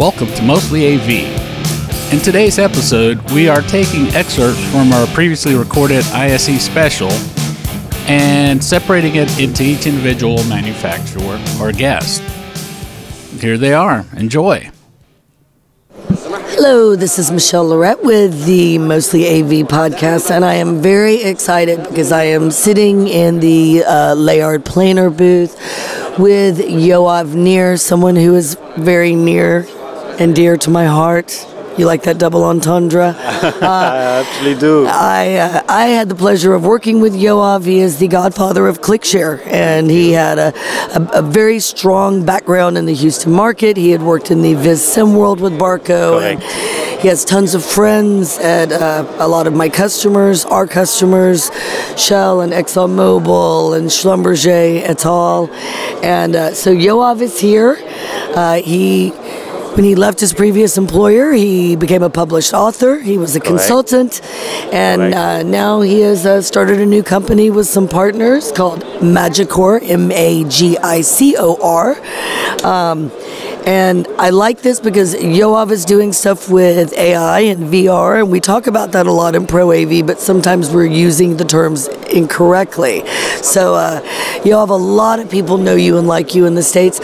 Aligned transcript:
Welcome 0.00 0.28
to 0.28 0.42
Mostly 0.42 0.94
AV. 0.94 2.10
In 2.10 2.20
today's 2.20 2.58
episode, 2.58 3.20
we 3.32 3.50
are 3.50 3.60
taking 3.60 4.06
excerpts 4.14 4.64
from 4.70 4.94
our 4.94 5.06
previously 5.08 5.54
recorded 5.54 6.06
ISE 6.06 6.58
special 6.58 7.10
and 8.08 8.64
separating 8.64 9.16
it 9.16 9.38
into 9.38 9.62
each 9.62 9.86
individual 9.86 10.42
manufacturer 10.44 11.38
or 11.60 11.70
guest. 11.72 12.22
Here 13.42 13.58
they 13.58 13.74
are. 13.74 14.06
Enjoy. 14.16 14.70
Hello, 15.92 16.96
this 16.96 17.18
is 17.18 17.30
Michelle 17.30 17.66
Lorette 17.66 18.02
with 18.02 18.46
the 18.46 18.78
Mostly 18.78 19.26
AV 19.26 19.68
podcast, 19.68 20.30
and 20.30 20.46
I 20.46 20.54
am 20.54 20.80
very 20.80 21.16
excited 21.22 21.86
because 21.86 22.10
I 22.10 22.24
am 22.24 22.50
sitting 22.50 23.06
in 23.06 23.40
the 23.40 23.84
uh, 23.86 24.14
Leyard 24.14 24.64
Planar 24.64 25.14
booth 25.14 25.56
with 26.18 26.58
Yoav 26.58 27.34
Nir, 27.34 27.76
someone 27.76 28.16
who 28.16 28.34
is 28.34 28.56
very 28.78 29.14
near 29.14 29.66
and 30.20 30.36
dear 30.36 30.56
to 30.58 30.70
my 30.70 30.84
heart. 30.84 31.46
You 31.78 31.86
like 31.86 32.02
that 32.02 32.18
double 32.18 32.44
entendre? 32.44 33.14
I 33.16 34.22
actually 34.22 34.54
do. 34.54 34.86
I 34.86 35.36
uh, 35.36 35.62
I 35.66 35.86
had 35.86 36.10
the 36.10 36.14
pleasure 36.14 36.52
of 36.52 36.62
working 36.66 37.00
with 37.00 37.14
Yoav. 37.14 37.64
He 37.64 37.78
is 37.78 37.98
the 37.98 38.08
godfather 38.08 38.66
of 38.66 38.82
ClickShare, 38.82 39.46
and 39.46 39.90
he 39.90 40.12
had 40.12 40.38
a, 40.38 40.52
a, 40.94 41.20
a 41.20 41.22
very 41.22 41.58
strong 41.58 42.26
background 42.26 42.76
in 42.76 42.84
the 42.84 42.92
Houston 42.92 43.32
market. 43.32 43.78
He 43.78 43.90
had 43.90 44.02
worked 44.02 44.30
in 44.30 44.42
the 44.42 44.54
Viz 44.54 44.84
Sim 44.84 45.14
world 45.14 45.40
with 45.40 45.54
Barco. 45.54 46.20
And 46.20 46.42
he 47.00 47.08
has 47.08 47.24
tons 47.24 47.54
of 47.54 47.64
friends 47.64 48.36
at 48.38 48.72
uh, 48.72 49.06
a 49.18 49.26
lot 49.26 49.46
of 49.46 49.54
my 49.54 49.70
customers, 49.70 50.44
our 50.44 50.66
customers, 50.66 51.50
Shell 51.96 52.42
and 52.42 52.52
ExxonMobil 52.52 53.78
and 53.78 53.88
Schlumberger 53.88 54.82
et 54.82 55.06
al. 55.06 55.48
And 56.02 56.36
uh, 56.36 56.52
so 56.52 56.74
Yoav 56.74 57.22
is 57.22 57.40
here. 57.40 57.78
Uh, 58.36 58.56
he 58.56 59.12
when 59.74 59.84
he 59.84 59.94
left 59.94 60.20
his 60.20 60.32
previous 60.32 60.76
employer, 60.76 61.32
he 61.32 61.76
became 61.76 62.02
a 62.02 62.10
published 62.10 62.52
author. 62.52 62.98
He 62.98 63.18
was 63.18 63.36
a 63.36 63.40
consultant, 63.40 64.20
and 64.72 65.14
uh, 65.14 65.42
now 65.42 65.80
he 65.80 66.00
has 66.00 66.26
uh, 66.26 66.42
started 66.42 66.80
a 66.80 66.86
new 66.86 67.02
company 67.02 67.50
with 67.50 67.66
some 67.66 67.88
partners 67.88 68.52
called 68.52 68.82
Magicor, 69.00 69.80
M 69.82 70.10
A 70.10 70.44
G 70.48 70.76
I 70.78 71.02
C 71.02 71.36
O 71.38 71.56
R. 71.62 71.96
Um, 72.66 73.10
and 73.66 74.08
I 74.18 74.30
like 74.30 74.62
this 74.62 74.80
because 74.80 75.14
Yoav 75.14 75.70
is 75.70 75.84
doing 75.84 76.12
stuff 76.12 76.50
with 76.50 76.92
AI 76.94 77.40
and 77.40 77.72
VR, 77.72 78.18
and 78.18 78.30
we 78.30 78.40
talk 78.40 78.66
about 78.66 78.92
that 78.92 79.06
a 79.06 79.12
lot 79.12 79.34
in 79.34 79.46
Pro 79.46 79.72
AV, 79.72 80.06
but 80.06 80.18
sometimes 80.18 80.70
we're 80.70 80.86
using 80.86 81.36
the 81.36 81.44
terms 81.44 81.86
incorrectly. 82.10 83.06
So, 83.42 83.74
uh, 83.74 84.00
Yoav, 84.42 84.70
a 84.70 84.74
lot 84.74 85.20
of 85.20 85.30
people 85.30 85.58
know 85.58 85.74
you 85.76 85.98
and 85.98 86.08
like 86.08 86.34
you 86.34 86.46
in 86.46 86.54
the 86.54 86.62
States. 86.62 87.00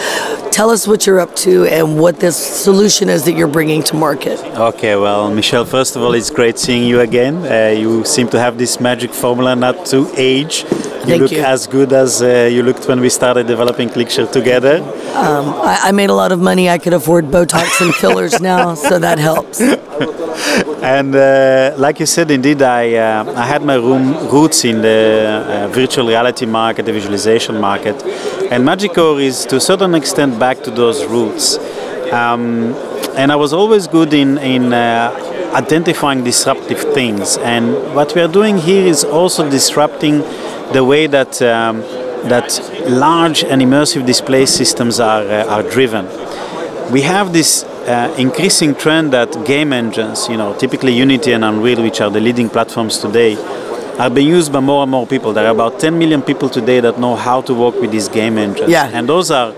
Tell 0.56 0.70
us 0.70 0.88
what 0.88 1.06
you're 1.06 1.20
up 1.20 1.36
to 1.44 1.66
and 1.66 2.00
what 2.00 2.18
this 2.18 2.34
solution 2.34 3.10
is 3.10 3.26
that 3.26 3.34
you're 3.34 3.46
bringing 3.46 3.82
to 3.82 3.94
market. 3.94 4.42
Okay, 4.56 4.96
well, 4.96 5.30
Michelle, 5.30 5.66
first 5.66 5.96
of 5.96 6.02
all, 6.02 6.14
it's 6.14 6.30
great 6.30 6.58
seeing 6.58 6.88
you 6.88 7.00
again. 7.00 7.44
Uh, 7.44 7.78
you 7.78 8.06
seem 8.06 8.26
to 8.30 8.40
have 8.40 8.56
this 8.56 8.80
magic 8.80 9.10
formula 9.10 9.54
not 9.54 9.84
to 9.92 10.10
age. 10.16 10.64
You 11.06 11.12
Thank 11.12 11.22
look 11.22 11.32
you. 11.32 11.42
as 11.42 11.68
good 11.68 11.92
as 11.92 12.20
uh, 12.20 12.50
you 12.50 12.64
looked 12.64 12.88
when 12.88 12.98
we 12.98 13.08
started 13.10 13.46
developing 13.46 13.88
ClickShare 13.88 14.28
together. 14.32 14.82
I, 15.14 15.78
I 15.84 15.92
made 15.92 16.10
a 16.10 16.14
lot 16.14 16.32
of 16.32 16.40
money. 16.40 16.68
I 16.68 16.78
could 16.78 16.94
afford 16.94 17.26
Botox 17.26 17.80
and 17.80 17.94
fillers 17.94 18.40
now, 18.52 18.74
so 18.74 18.98
that 18.98 19.20
helps. 19.20 19.60
And 20.82 21.14
uh, 21.14 21.74
like 21.78 22.00
you 22.00 22.06
said, 22.06 22.32
indeed, 22.32 22.60
I, 22.60 22.94
uh, 22.94 23.32
I 23.36 23.46
had 23.46 23.62
my 23.62 23.76
room, 23.76 24.28
roots 24.30 24.64
in 24.64 24.82
the 24.82 25.44
uh, 25.46 25.68
virtual 25.68 26.08
reality 26.08 26.44
market, 26.44 26.86
the 26.86 26.92
visualization 26.92 27.60
market. 27.60 27.94
And 28.50 28.64
Magicor 28.64 29.22
is 29.22 29.46
to 29.46 29.56
a 29.56 29.60
certain 29.60 29.94
extent 29.94 30.40
back 30.40 30.64
to 30.64 30.72
those 30.72 31.04
roots. 31.04 31.56
Um, 32.12 32.74
and 33.16 33.30
I 33.30 33.36
was 33.36 33.52
always 33.52 33.86
good 33.86 34.12
in, 34.12 34.38
in 34.38 34.72
uh, 34.72 35.52
identifying 35.54 36.24
disruptive 36.24 36.80
things. 36.94 37.38
And 37.38 37.94
what 37.94 38.12
we 38.16 38.22
are 38.22 38.28
doing 38.28 38.58
here 38.58 38.84
is 38.84 39.04
also 39.04 39.48
disrupting 39.48 40.24
the 40.72 40.84
way 40.84 41.06
that, 41.06 41.40
um, 41.42 41.80
that 42.28 42.60
large 42.88 43.44
and 43.44 43.62
immersive 43.62 44.06
display 44.06 44.46
systems 44.46 45.00
are, 45.00 45.22
uh, 45.22 45.46
are 45.46 45.62
driven 45.62 46.06
we 46.90 47.02
have 47.02 47.32
this 47.32 47.64
uh, 47.64 48.14
increasing 48.18 48.74
trend 48.74 49.12
that 49.12 49.32
game 49.44 49.72
engines, 49.72 50.28
you 50.28 50.36
know, 50.36 50.56
typically 50.56 50.92
Unity 50.92 51.32
and 51.32 51.44
Unreal, 51.44 51.82
which 51.82 52.00
are 52.00 52.10
the 52.10 52.20
leading 52.20 52.48
platforms 52.48 52.98
today, 52.98 53.36
are 53.98 54.10
being 54.10 54.28
used 54.28 54.52
by 54.52 54.60
more 54.60 54.82
and 54.82 54.90
more 54.90 55.06
people. 55.06 55.32
There 55.32 55.46
are 55.46 55.52
about 55.52 55.80
10 55.80 55.98
million 55.98 56.22
people 56.22 56.48
today 56.48 56.80
that 56.80 56.98
know 56.98 57.16
how 57.16 57.40
to 57.42 57.54
work 57.54 57.80
with 57.80 57.90
these 57.90 58.08
game 58.08 58.38
engines. 58.38 58.70
Yeah. 58.70 58.90
And 58.92 59.08
those 59.08 59.30
are 59.30 59.52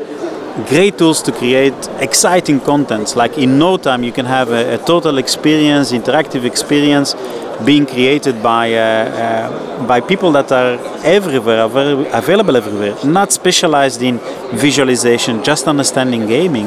great 0.69 0.97
tools 0.99 1.23
to 1.23 1.33
create 1.33 1.75
exciting 1.99 2.61
contents. 2.61 3.15
Like 3.15 3.37
in 3.37 3.59
no 3.59 3.77
time, 3.77 4.03
you 4.03 4.13
can 4.13 4.27
have 4.27 4.51
a, 4.51 4.75
a 4.75 4.79
total 4.79 5.19
experience, 5.19 5.93
interactive 5.93 6.45
experience 6.45 7.15
being 7.65 7.87
created 7.87 8.43
by, 8.43 8.73
uh, 8.75 8.79
uh, 8.79 9.87
by 9.87 10.01
people 10.01 10.31
that 10.33 10.53
are 10.53 10.75
everywhere, 11.05 11.65
available 11.65 12.57
everywhere, 12.57 12.97
not 13.05 13.33
specialized 13.33 14.03
in 14.03 14.19
visualization, 14.53 15.43
just 15.43 15.67
understanding 15.67 16.27
gaming. 16.27 16.67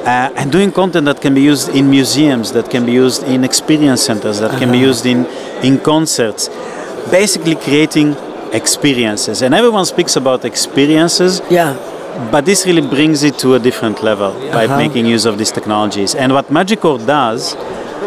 Uh, 0.00 0.32
and 0.36 0.50
doing 0.50 0.72
content 0.72 1.04
that 1.04 1.20
can 1.20 1.34
be 1.34 1.42
used 1.42 1.68
in 1.70 1.90
museums, 1.90 2.52
that 2.52 2.70
can 2.70 2.86
be 2.86 2.92
used 2.92 3.22
in 3.24 3.44
experience 3.44 4.00
centers, 4.00 4.40
that 4.40 4.58
can 4.58 4.72
be 4.72 4.78
used 4.78 5.04
in, 5.04 5.26
in 5.62 5.78
concerts. 5.78 6.48
Basically, 7.10 7.54
creating 7.54 8.16
experiences. 8.52 9.42
And 9.42 9.54
everyone 9.54 9.84
speaks 9.84 10.16
about 10.16 10.44
experiences, 10.44 11.42
Yeah. 11.50 11.76
but 12.30 12.46
this 12.46 12.66
really 12.66 12.80
brings 12.80 13.22
it 13.22 13.38
to 13.40 13.54
a 13.54 13.58
different 13.58 14.02
level 14.02 14.32
by 14.52 14.66
making 14.66 15.04
use 15.06 15.26
of 15.26 15.36
these 15.36 15.52
technologies. 15.52 16.14
And 16.14 16.32
what 16.32 16.46
Magicor 16.48 17.04
does, 17.06 17.54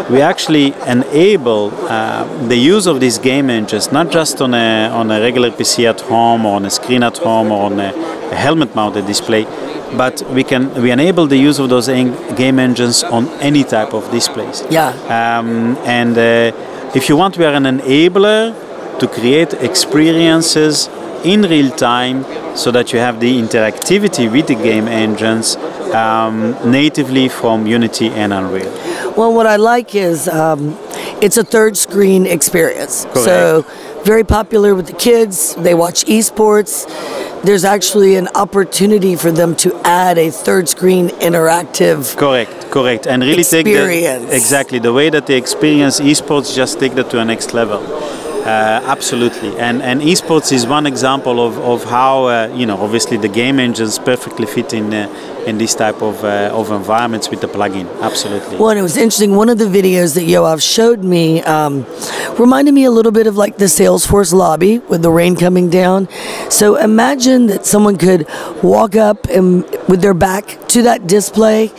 we 0.10 0.22
actually 0.22 0.74
enable 0.88 1.72
uh, 1.88 2.26
the 2.48 2.56
use 2.56 2.88
of 2.88 3.00
these 3.00 3.18
game 3.18 3.50
engines 3.50 3.92
not 3.92 4.12
just 4.12 4.42
on 4.42 4.54
a, 4.54 4.90
on 4.90 5.12
a 5.12 5.20
regular 5.22 5.50
PC 5.52 5.86
at 5.90 6.02
home 6.02 6.46
or 6.46 6.56
on 6.56 6.66
a 6.66 6.70
screen 6.70 7.04
at 7.04 7.18
home 7.18 7.52
or 7.52 7.66
on 7.66 7.80
a, 7.80 7.94
a 8.32 8.36
helmet-mounted 8.36 9.06
display, 9.06 9.44
but 9.98 10.24
we 10.32 10.44
can 10.44 10.74
we 10.82 10.92
enable 10.92 11.28
the 11.28 11.38
use 11.38 11.60
of 11.60 11.70
those 11.70 11.90
en- 11.90 12.36
game 12.36 12.60
engines 12.60 13.04
on 13.04 13.28
any 13.40 13.64
type 13.64 13.94
of 13.94 14.10
displays. 14.12 14.64
Yeah. 14.70 14.90
Um, 15.20 15.78
and 15.86 16.18
uh, 16.18 16.92
if 16.96 17.10
you 17.10 17.16
want, 17.18 17.38
we 17.38 17.46
are 17.46 17.54
an 17.54 17.64
enabler 17.64 19.00
to 19.00 19.08
create 19.08 19.54
experiences 19.54 20.90
in 21.24 21.42
real 21.44 21.72
time 21.72 22.26
so 22.56 22.70
that 22.72 22.94
you 22.94 23.00
have 23.00 23.20
the 23.20 23.42
interactivity 23.42 24.32
with 24.32 24.48
the 24.48 24.56
game 24.56 24.88
engines 24.88 25.56
um, 25.94 26.56
natively 26.70 27.30
from 27.30 27.66
Unity 27.66 28.10
and 28.10 28.34
Unreal. 28.34 28.72
Well, 29.16 29.34
what 29.34 29.46
I 29.46 29.58
like 29.58 29.94
is 29.94 30.28
um, 30.28 30.76
it's 31.22 31.38
a 31.38 31.44
third 31.44 31.78
screen 31.78 32.26
experience. 32.26 33.06
So, 33.14 33.66
very 34.04 34.24
popular 34.24 34.74
with 34.76 34.88
the 34.88 34.94
kids. 34.94 35.56
They 35.56 35.76
watch 35.76 36.06
esports. 36.06 36.86
There's 37.44 37.64
actually 37.64 38.16
an 38.16 38.28
opportunity 38.36 39.16
for 39.16 39.32
them 39.32 39.56
to 39.58 39.76
add 39.84 40.18
a 40.18 40.32
third 40.32 40.68
screen 40.68 41.10
interactive. 41.10 42.18
Correct, 42.18 42.72
correct. 42.72 43.06
And 43.06 43.22
really 43.22 43.42
Experience. 43.42 44.22
take 44.24 44.30
the, 44.30 44.36
exactly 44.36 44.80
the 44.80 44.94
way 44.94 45.10
that 45.10 45.28
they 45.28 45.38
experience 45.38 46.00
esports, 46.00 46.56
just 46.56 46.80
take 46.80 46.96
that 46.96 47.10
to 47.12 47.20
a 47.20 47.26
next 47.26 47.54
level. 47.54 47.82
Uh, 48.44 48.82
absolutely, 48.86 49.58
and 49.58 49.82
and 49.82 50.02
esports 50.02 50.52
is 50.52 50.68
one 50.68 50.86
example 50.86 51.40
of, 51.40 51.58
of 51.60 51.86
how 51.86 52.26
uh, 52.26 52.52
you 52.54 52.66
know 52.66 52.78
obviously 52.78 53.16
the 53.16 53.30
game 53.30 53.58
engines 53.58 53.98
perfectly 53.98 54.46
fit 54.46 54.74
in 54.74 54.94
uh, 54.94 55.08
in 55.48 55.58
this 55.58 55.74
type 55.74 56.02
of 56.02 56.24
of 56.26 56.70
environments 56.72 57.30
with 57.30 57.40
the 57.40 57.48
plugin. 57.48 57.88
Absolutely. 58.02 58.58
Well, 58.58 58.78
it 58.78 58.82
was 58.82 58.98
interesting. 58.98 59.36
One 59.36 59.48
of 59.48 59.60
the 59.60 59.66
videos 59.66 60.16
that 60.16 60.28
Yoav 60.28 60.62
showed 60.62 61.06
me 61.06 61.42
um, 61.44 61.86
reminded 62.38 62.74
me 62.74 62.84
a 62.84 62.92
little 62.92 63.14
bit 63.14 63.28
of 63.28 63.38
like 63.38 63.58
the 63.58 63.66
Salesforce 63.66 64.34
lobby 64.34 64.80
with 64.80 65.02
the 65.04 65.12
rain 65.12 65.38
coming 65.38 65.70
down. 65.70 66.10
So 66.50 66.76
imagine 66.76 67.48
that 67.48 67.66
someone 67.66 67.98
could 67.98 68.28
walk 68.62 68.96
up 68.98 69.26
and 69.28 69.64
with 69.88 70.02
their 70.02 70.14
back 70.14 70.68
to 70.70 70.82
that 70.84 71.08
display 71.08 71.72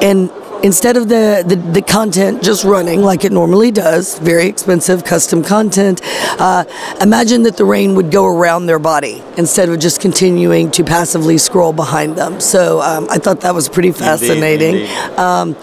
and 0.00 0.30
instead 0.62 0.96
of 0.96 1.08
the, 1.08 1.44
the, 1.46 1.56
the 1.56 1.82
content 1.82 2.42
just 2.42 2.64
running 2.64 3.02
like 3.02 3.24
it 3.24 3.32
normally 3.32 3.70
does, 3.70 4.18
very 4.18 4.46
expensive 4.46 5.04
custom 5.04 5.42
content, 5.42 6.00
uh, 6.40 6.64
imagine 7.00 7.42
that 7.42 7.56
the 7.56 7.64
rain 7.64 7.94
would 7.94 8.10
go 8.10 8.26
around 8.26 8.66
their 8.66 8.78
body 8.78 9.22
instead 9.36 9.68
of 9.68 9.78
just 9.78 10.00
continuing 10.00 10.70
to 10.70 10.84
passively 10.84 11.38
scroll 11.38 11.72
behind 11.72 12.16
them. 12.16 12.40
So 12.40 12.80
um, 12.80 13.06
I 13.10 13.18
thought 13.18 13.40
that 13.42 13.54
was 13.54 13.68
pretty 13.68 13.92
fascinating. 13.92 14.76
indeed. 14.76 14.90
Um, 15.18 15.56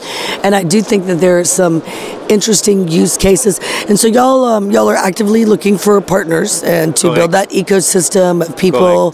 and 0.43 0.55
I 0.55 0.63
do 0.63 0.81
think 0.81 1.05
that 1.05 1.15
there 1.15 1.39
are 1.39 1.43
some 1.43 1.81
interesting 2.29 2.87
use 2.87 3.17
cases. 3.17 3.59
And 3.87 3.99
so 3.99 4.07
y'all 4.07 4.45
um, 4.45 4.71
y'all 4.71 4.89
are 4.89 4.95
actively 4.95 5.45
looking 5.45 5.77
for 5.77 5.99
partners 6.01 6.63
and 6.63 6.95
to 6.97 7.13
build 7.13 7.31
that 7.31 7.49
ecosystem 7.49 8.47
of 8.47 8.57
people 8.57 9.13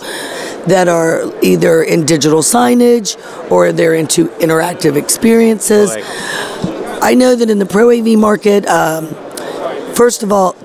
that 0.67 0.87
are 0.87 1.31
either 1.43 1.81
in 1.83 2.05
digital 2.05 2.39
signage 2.41 3.17
or 3.51 3.71
they're 3.71 3.95
into 3.95 4.27
interactive 4.39 4.95
experiences. 4.95 5.91
I 7.01 7.15
know 7.15 7.35
that 7.35 7.49
in 7.49 7.59
the 7.59 7.65
pro 7.65 7.91
AV 7.91 8.17
market, 8.19 8.65
um, 8.67 9.07
first 9.95 10.23
of 10.23 10.31
all, 10.31 10.55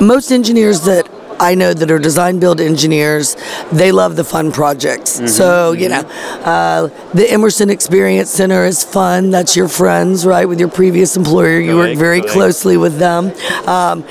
most 0.00 0.30
engineers 0.32 0.82
that 0.82 1.08
I 1.42 1.56
know 1.56 1.74
that 1.74 1.90
are 1.90 1.98
design 1.98 2.38
build 2.38 2.60
engineers, 2.60 3.36
they 3.72 3.90
love 3.90 4.14
the 4.14 4.22
fun 4.22 4.52
projects. 4.52 5.16
Mm-hmm. 5.16 5.26
So, 5.26 5.72
you 5.72 5.88
know, 5.88 6.02
uh, 6.44 6.88
the 7.14 7.28
Emerson 7.28 7.68
Experience 7.68 8.30
Center 8.30 8.64
is 8.64 8.84
fun. 8.84 9.30
That's 9.30 9.56
your 9.56 9.66
friends, 9.66 10.24
right? 10.24 10.46
With 10.46 10.60
your 10.60 10.68
previous 10.68 11.16
employer. 11.16 11.58
You 11.58 11.76
work 11.76 11.98
very 11.98 12.22
closely 12.22 12.76
with 12.76 12.98
them. 12.98 13.32
Um, 13.66 14.04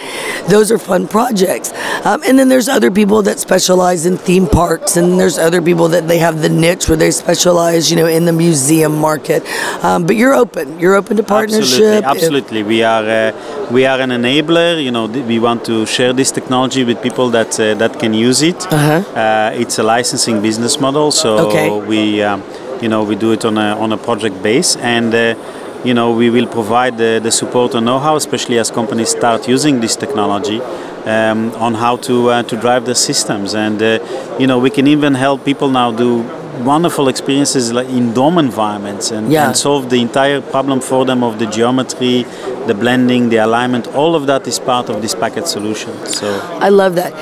those 0.50 0.74
are 0.74 0.78
fun 0.78 1.08
projects. 1.08 1.72
Um, 2.06 2.22
and 2.28 2.38
then 2.38 2.50
there's 2.50 2.68
other 2.68 2.92
people 2.92 3.22
that 3.24 3.40
specialize 3.40 4.06
in 4.06 4.18
theme 4.18 4.48
parks, 4.48 4.98
and 4.98 5.18
there's 5.18 5.38
other 5.38 5.62
people 5.62 5.88
that 5.90 6.10
they 6.10 6.18
have 6.18 6.42
the 6.42 6.50
niche 6.50 6.90
where 6.90 6.98
they 6.98 7.12
specialize, 7.12 7.90
you 7.90 7.96
know, 7.96 8.08
in 8.08 8.26
the 8.26 8.34
museum 8.34 8.94
market. 8.98 9.42
Um, 9.84 10.06
but 10.06 10.16
you're 10.18 10.34
open. 10.34 10.80
You're 10.82 10.96
open 10.96 11.16
to 11.18 11.24
partnership. 11.24 12.04
Absolutely, 12.04 12.06
absolutely. 12.14 12.64
We 12.64 12.84
are 12.84 13.06
uh, 13.06 13.70
we 13.72 13.86
are 13.86 14.00
an 14.02 14.10
enabler. 14.10 14.84
You 14.84 14.92
know, 14.92 15.08
th- 15.08 15.26
we 15.26 15.40
want 15.40 15.64
to 15.66 15.86
share 15.86 16.12
this 16.12 16.32
technology 16.32 16.84
with 16.84 17.02
people 17.02 17.21
that 17.30 17.60
uh, 17.60 17.76
that 17.76 18.00
can 18.00 18.14
use 18.14 18.42
it. 18.42 18.62
Uh-huh. 18.72 19.04
Uh, 19.16 19.52
it's 19.62 19.80
a 19.80 19.84
licensing 19.84 20.42
business 20.42 20.80
model, 20.80 21.12
so 21.12 21.48
Okay. 21.48 21.70
we 21.88 22.24
um, 22.24 22.42
you 22.82 22.90
know 22.90 23.04
we 23.04 23.16
do 23.16 23.32
it 23.32 23.46
on 23.46 23.58
a 23.58 23.76
on 23.80 23.92
a 23.92 23.98
project 23.98 24.42
base 24.44 24.76
and. 24.78 25.14
Uh, 25.14 25.36
you 25.84 25.96
know, 25.96 26.12
we 26.12 26.30
will 26.30 26.46
provide 26.46 27.00
the, 27.00 27.20
the 27.24 27.32
support 27.32 27.74
and 27.74 27.88
know-how, 27.88 28.16
especially 28.16 28.60
as 28.60 28.70
companies 28.70 29.10
start 29.10 29.48
using 29.48 29.80
this 29.80 29.96
technology, 29.96 30.62
um, 30.62 31.52
on 31.56 31.74
how 31.74 31.98
to 31.98 32.30
uh, 32.30 32.44
to 32.44 32.56
drive 32.56 32.86
the 32.86 32.94
systems. 32.94 33.56
And 33.56 33.82
uh, 33.82 33.98
you 34.40 34.46
know, 34.46 34.60
we 34.60 34.70
can 34.70 34.86
even 34.86 35.16
help 35.16 35.44
people 35.44 35.70
now 35.72 35.92
do 35.92 36.24
wonderful 36.66 37.08
experiences 37.08 37.72
like 37.74 37.90
in 37.90 38.14
dome 38.14 38.38
environments 38.38 39.12
and, 39.12 39.32
Yeah. 39.32 39.46
and 39.48 39.56
solve 39.58 39.90
the 39.90 40.02
entire 40.02 40.42
problem 40.42 40.80
for 40.82 41.06
them 41.06 41.24
of 41.24 41.40
the 41.40 41.46
geometry, 41.48 42.26
the 42.68 42.74
blending, 42.74 43.30
the 43.30 43.38
alignment. 43.38 43.88
All 43.96 44.16
of 44.16 44.24
that 44.28 44.48
is 44.48 44.60
part 44.60 44.90
of 44.90 45.02
this 45.02 45.16
packet 45.16 45.48
solution. 45.48 45.92
So 46.06 46.28
I 46.60 46.70
love 46.70 46.96
that. 46.96 47.14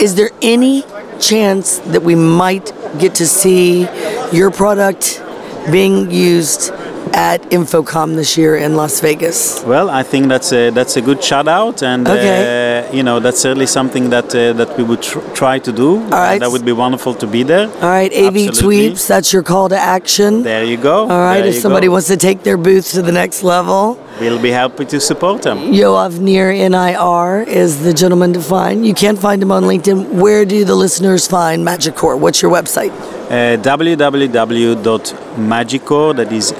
Is 0.00 0.14
there 0.14 0.30
any 0.42 0.84
chance 1.20 1.78
that 1.92 2.02
we 2.02 2.14
might 2.14 2.72
get 2.98 3.14
to 3.16 3.26
see 3.26 3.86
your 4.32 4.50
product 4.50 5.22
being 5.70 6.10
used 6.10 6.72
at 7.14 7.40
InfoComm 7.50 8.16
this 8.16 8.36
year 8.36 8.56
in 8.56 8.74
Las 8.76 9.00
Vegas? 9.00 9.62
well, 9.66 9.88
I 9.90 10.02
think 10.02 10.22
that's 10.28 10.50
a 10.52 10.70
that's 10.70 10.96
a 10.96 11.02
good 11.08 11.20
shout 11.22 11.46
out, 11.46 11.82
and 11.82 12.08
Okay. 12.08 12.40
uh, 12.71 12.71
you 12.92 13.02
know 13.02 13.20
that's 13.20 13.40
certainly 13.40 13.66
something 13.66 14.10
that 14.10 14.34
uh, 14.34 14.52
that 14.54 14.76
we 14.76 14.82
would 14.84 15.02
tr- 15.02 15.20
try 15.34 15.58
to 15.58 15.72
do. 15.72 15.98
All 16.04 16.10
right. 16.10 16.38
that 16.40 16.50
would 16.50 16.64
be 16.64 16.72
wonderful 16.72 17.14
to 17.14 17.26
be 17.26 17.42
there. 17.42 17.68
All 17.68 17.88
right, 17.98 18.12
AV. 18.12 18.50
Tweeps, 18.62 19.06
that's 19.06 19.32
your 19.32 19.42
call 19.42 19.68
to 19.68 19.76
action. 19.76 20.42
There 20.42 20.64
you 20.64 20.76
go. 20.76 21.02
All 21.02 21.08
right, 21.08 21.40
There 21.40 21.48
if 21.50 21.56
somebody 21.56 21.86
go. 21.88 21.92
wants 21.94 22.08
to 22.08 22.16
take 22.16 22.42
their 22.42 22.56
booth 22.56 22.90
to 22.92 23.02
the 23.02 23.12
next 23.12 23.42
level, 23.42 23.98
we'll 24.20 24.40
be 24.42 24.50
happy 24.50 24.84
to 24.86 25.00
support 25.00 25.42
them. 25.42 25.58
Yoav 25.72 26.18
Nir 26.20 26.52
NIR 26.52 27.42
is 27.48 27.82
the 27.82 27.92
gentleman 27.92 28.32
to 28.34 28.40
find. 28.40 28.86
You 28.86 28.94
can 28.94 29.16
find 29.16 29.42
him 29.42 29.52
on 29.52 29.64
LinkedIn. 29.64 30.12
Where 30.22 30.44
do 30.44 30.64
the 30.64 30.74
listeners 30.74 31.26
find 31.26 31.64
Magicor? 31.66 32.18
What's 32.18 32.42
your 32.42 32.50
website? 32.50 32.92
Uh, 33.30 33.56
www.magicor, 33.62 36.14
that 36.16 36.32
is 36.32 36.52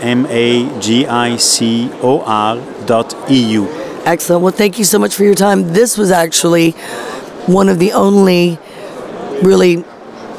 M-A-G-I-C-O-R 1.33 2.57
dot 2.87 3.15
E 3.31 3.53
EU. 3.53 3.82
Excellent. 4.05 4.43
Well, 4.43 4.53
thank 4.53 4.79
you 4.79 4.85
so 4.85 4.99
much 4.99 5.15
for 5.15 5.25
your 5.25 5.35
time. 5.35 5.73
This 5.73 5.97
was 5.97 6.11
actually 6.11 6.73
one 7.47 7.69
of 7.69 7.79
the 7.79 7.93
only 7.93 8.59
really 9.43 9.85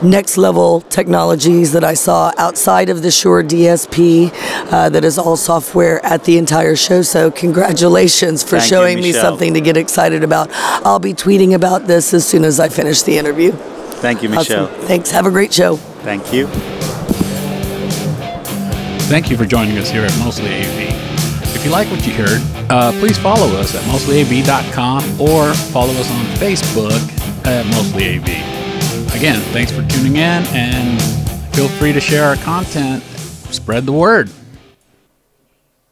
next 0.02 0.38
level 0.38 0.82
technologies 0.82 1.72
that 1.72 1.84
I 1.84 1.94
saw 1.94 2.32
outside 2.38 2.90
of 2.90 3.02
the 3.02 3.10
Shure 3.12 3.42
DSP 3.42 4.32
uh, 4.72 4.90
that 4.90 5.06
is 5.06 5.18
all 5.18 5.38
software 5.38 6.06
at 6.06 6.26
the 6.26 6.38
entire 6.38 6.76
show. 6.76 7.02
So, 7.02 7.32
congratulations 7.32 8.44
for 8.44 8.58
Thank 8.60 8.64
you, 8.64 8.70
showing 8.70 8.98
me 8.98 9.14
something 9.14 9.54
to 9.54 9.62
get 9.62 9.78
excited 9.78 10.24
about. 10.24 10.50
I'll 10.86 11.00
be 11.00 11.14
tweeting 11.14 11.54
about 11.54 11.88
this 11.88 12.14
as 12.14 12.28
soon 12.28 12.44
as 12.44 12.60
I 12.60 12.70
finish 12.70 13.02
the 13.02 13.18
interview. 13.18 13.52
Thank 13.52 14.24
you, 14.24 14.30
Michelle. 14.30 14.66
Awesome. 14.66 14.88
Thanks. 14.88 15.12
Have 15.12 15.26
a 15.26 15.32
great 15.32 15.54
show. 15.54 15.78
Thank 15.78 16.34
you. 16.34 16.48
Thank 19.08 19.30
you 19.30 19.38
for 19.38 19.46
joining 19.46 19.78
us 19.78 19.90
here 19.90 20.04
at 20.04 20.18
Mostly 20.20 20.50
AV. 20.50 21.03
If 21.64 21.68
you 21.68 21.76
like 21.76 21.90
what 21.92 22.06
you 22.06 22.14
heard, 22.14 22.42
uh, 22.70 22.92
please 23.00 23.18
follow 23.18 23.56
us 23.56 23.74
at 23.74 23.82
mostlyav.com 23.84 25.22
or 25.22 25.54
follow 25.54 25.94
us 25.94 26.12
on 26.12 26.26
Facebook 26.36 27.48
at 27.48 27.66
Mostly 27.68 28.18
AV. 28.18 29.16
Again, 29.16 29.40
thanks 29.54 29.72
for 29.72 29.82
tuning 29.88 30.18
in 30.18 30.44
and 30.52 31.02
feel 31.56 31.70
free 31.70 31.94
to 31.94 32.02
share 32.02 32.26
our 32.26 32.36
content. 32.36 33.02
Spread 33.02 33.86
the 33.86 33.94
word. 33.94 34.30